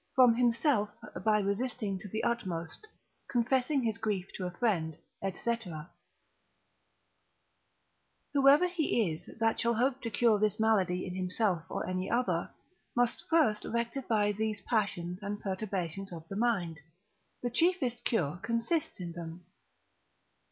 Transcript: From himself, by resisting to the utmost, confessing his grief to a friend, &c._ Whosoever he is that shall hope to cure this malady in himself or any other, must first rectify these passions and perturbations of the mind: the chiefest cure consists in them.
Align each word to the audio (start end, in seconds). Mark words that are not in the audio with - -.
From 0.15 0.33
himself, 0.33 0.89
by 1.23 1.41
resisting 1.41 1.99
to 1.99 2.07
the 2.07 2.23
utmost, 2.23 2.87
confessing 3.29 3.83
his 3.83 3.99
grief 3.99 4.25
to 4.33 4.47
a 4.47 4.57
friend, 4.57 4.97
&c._ 5.23 5.89
Whosoever 8.33 8.67
he 8.67 9.11
is 9.11 9.27
that 9.39 9.59
shall 9.59 9.75
hope 9.75 10.01
to 10.01 10.09
cure 10.09 10.39
this 10.39 10.59
malady 10.59 11.05
in 11.05 11.13
himself 11.13 11.65
or 11.69 11.85
any 11.85 12.09
other, 12.09 12.49
must 12.95 13.29
first 13.29 13.63
rectify 13.63 14.31
these 14.31 14.61
passions 14.61 15.19
and 15.21 15.39
perturbations 15.39 16.11
of 16.11 16.27
the 16.29 16.35
mind: 16.35 16.79
the 17.43 17.51
chiefest 17.51 18.03
cure 18.03 18.39
consists 18.41 18.99
in 18.99 19.11
them. 19.11 19.45